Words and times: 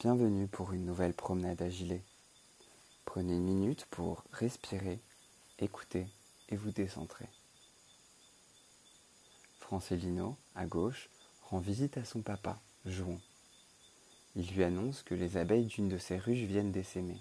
Bienvenue 0.00 0.46
pour 0.46 0.72
une 0.74 0.84
nouvelle 0.84 1.12
promenade 1.12 1.60
à 1.60 1.68
gilet. 1.68 2.04
Prenez 3.04 3.34
une 3.34 3.42
minute 3.42 3.84
pour 3.86 4.22
respirer, 4.30 5.00
écouter 5.58 6.06
et 6.50 6.56
vous 6.56 6.70
décentrer. 6.70 7.24
Francelino, 9.58 10.36
à 10.54 10.66
gauche, 10.66 11.10
rend 11.42 11.58
visite 11.58 11.96
à 11.96 12.04
son 12.04 12.22
papa, 12.22 12.60
Jouan. 12.86 13.18
Il 14.36 14.46
lui 14.52 14.62
annonce 14.62 15.02
que 15.02 15.16
les 15.16 15.36
abeilles 15.36 15.66
d'une 15.66 15.88
de 15.88 15.98
ses 15.98 16.16
ruches 16.16 16.46
viennent 16.46 16.70
d'essaimer. 16.70 17.18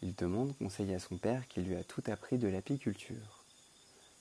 Il 0.00 0.14
demande 0.14 0.56
conseil 0.58 0.94
à 0.94 1.00
son 1.00 1.16
père 1.16 1.48
qui 1.48 1.62
lui 1.62 1.74
a 1.74 1.82
tout 1.82 2.04
appris 2.06 2.38
de 2.38 2.46
l'apiculture. 2.46 3.44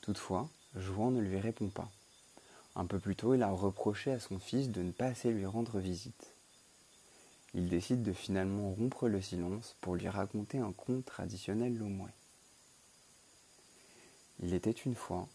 Toutefois, 0.02 0.50
Jouan 0.76 1.12
ne 1.12 1.22
lui 1.22 1.40
répond 1.40 1.70
pas. 1.70 1.92
Un 2.76 2.88
peu 2.88 2.98
plus 2.98 3.16
tôt, 3.16 3.36
il 3.36 3.44
a 3.44 3.52
reproché 3.52 4.10
à 4.10 4.20
son 4.20 4.40
fils 4.40 4.70
de 4.70 4.82
ne 4.82 4.92
pas 4.92 5.06
assez 5.06 5.30
lui 5.30 5.46
rendre 5.46 5.78
visite 5.78 6.37
il 7.54 7.70
décide 7.70 8.04
de 8.04 8.14
finalement 8.14 8.72
rompre 8.72 9.08
le 9.08 9.22
silence 9.22 9.76
pour 9.82 9.96
lui 9.96 10.08
raconter 10.10 10.60
un 10.60 10.72
conte 10.72 11.06
traditionnel 11.06 11.78
lomouais. 11.78 12.12
Il 14.42 14.54
était 14.54 14.72
une 14.72 14.96
fois 14.96 15.28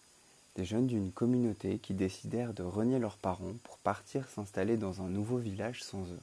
des 0.55 0.65
jeunes 0.65 0.87
d'une 0.87 1.13
communauté 1.13 1.79
qui 1.79 1.95
décidèrent 1.95 2.53
de 2.53 2.63
renier 2.63 2.99
leurs 2.99 3.17
parents 3.17 3.55
pour 3.65 3.79
partir 3.79 4.29
s'installer 4.29 4.77
dans 4.77 5.01
un 5.01 5.09
nouveau 5.09 5.39
village 5.39 5.83
sans 5.83 6.05
eux. 6.05 6.21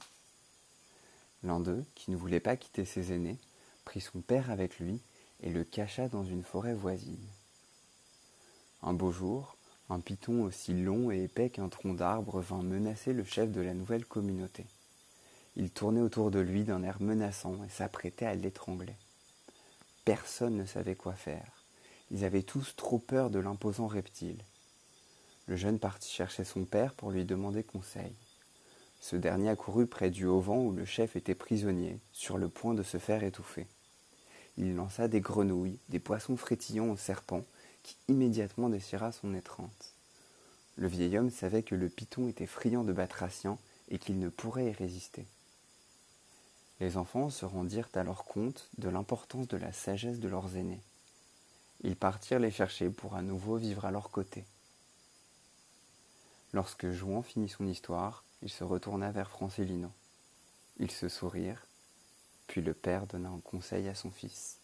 L'un 1.42 1.58
d'eux, 1.58 1.84
qui 1.94 2.10
ne 2.10 2.16
voulait 2.16 2.40
pas 2.40 2.56
quitter 2.56 2.84
ses 2.84 3.12
aînés, 3.12 3.38
prit 3.84 4.00
son 4.00 4.20
père 4.20 4.50
avec 4.50 4.78
lui 4.78 5.00
et 5.42 5.50
le 5.50 5.64
cacha 5.64 6.08
dans 6.08 6.24
une 6.24 6.44
forêt 6.44 6.74
voisine. 6.74 7.26
Un 8.82 8.92
beau 8.92 9.10
jour, 9.10 9.56
un 9.88 10.00
python 10.00 10.42
aussi 10.44 10.74
long 10.74 11.10
et 11.10 11.24
épais 11.24 11.50
qu'un 11.50 11.68
tronc 11.68 11.94
d'arbre 11.94 12.40
vint 12.40 12.62
menacer 12.62 13.12
le 13.12 13.24
chef 13.24 13.50
de 13.50 13.60
la 13.60 13.74
nouvelle 13.74 14.04
communauté. 14.04 14.64
Il 15.56 15.70
tournait 15.70 16.00
autour 16.00 16.30
de 16.30 16.38
lui 16.38 16.64
d'un 16.64 16.82
air 16.82 17.00
menaçant 17.00 17.62
et 17.64 17.68
s'apprêtait 17.68 18.26
à 18.26 18.34
l'étrangler. 18.34 18.94
Personne 20.04 20.56
ne 20.56 20.64
savait 20.64 20.94
quoi 20.94 21.14
faire. 21.14 21.64
Ils 22.10 22.24
avaient 22.24 22.42
tous 22.42 22.74
trop 22.76 22.98
peur 22.98 23.30
de 23.30 23.38
l'imposant 23.38 23.86
reptile. 23.86 24.42
Le 25.46 25.56
jeune 25.56 25.78
partit 25.78 26.10
chercher 26.10 26.44
son 26.44 26.64
père 26.64 26.94
pour 26.94 27.10
lui 27.10 27.24
demander 27.24 27.62
conseil. 27.62 28.12
Ce 29.00 29.16
dernier 29.16 29.48
accourut 29.48 29.86
près 29.86 30.10
du 30.10 30.26
haut-vent 30.26 30.58
où 30.58 30.72
le 30.72 30.84
chef 30.84 31.16
était 31.16 31.34
prisonnier, 31.34 31.98
sur 32.12 32.38
le 32.38 32.48
point 32.48 32.74
de 32.74 32.82
se 32.82 32.98
faire 32.98 33.24
étouffer. 33.24 33.66
Il 34.56 34.74
lança 34.74 35.08
des 35.08 35.20
grenouilles, 35.20 35.78
des 35.88 35.98
poissons 35.98 36.36
frétillants 36.36 36.90
au 36.90 36.96
serpent, 36.96 37.44
qui 37.82 37.96
immédiatement 38.08 38.68
déchira 38.68 39.10
son 39.10 39.34
étreinte. 39.34 39.94
Le 40.76 40.86
vieil 40.86 41.18
homme 41.18 41.30
savait 41.30 41.62
que 41.62 41.74
le 41.74 41.88
python 41.88 42.28
était 42.28 42.46
friand 42.46 42.84
de 42.84 42.92
batraciens 42.92 43.58
et 43.88 43.98
qu'il 43.98 44.18
ne 44.18 44.28
pourrait 44.28 44.70
y 44.70 44.72
résister. 44.72 45.26
Les 46.80 46.96
enfants 46.96 47.28
se 47.28 47.44
rendirent 47.44 47.90
alors 47.94 48.24
compte 48.24 48.68
de 48.78 48.88
l'importance 48.88 49.48
de 49.48 49.58
la 49.58 49.72
sagesse 49.72 50.18
de 50.18 50.28
leurs 50.28 50.56
aînés. 50.56 50.80
Ils 51.82 51.96
partirent 51.96 52.38
les 52.38 52.50
chercher 52.50 52.88
pour 52.88 53.14
à 53.14 53.22
nouveau 53.22 53.56
vivre 53.56 53.84
à 53.84 53.90
leur 53.90 54.10
côté. 54.10 54.44
Lorsque 56.52 56.90
Jouan 56.90 57.22
finit 57.22 57.48
son 57.48 57.66
histoire, 57.66 58.24
il 58.42 58.50
se 58.50 58.64
retourna 58.64 59.12
vers 59.12 59.30
Francelino. 59.30 59.90
Ils 60.78 60.90
se 60.90 61.08
sourirent, 61.08 61.66
puis 62.46 62.62
le 62.62 62.74
père 62.74 63.06
donna 63.06 63.28
un 63.28 63.40
conseil 63.40 63.86
à 63.88 63.94
son 63.94 64.10
fils. 64.10 64.59